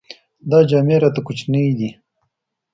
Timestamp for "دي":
1.77-1.89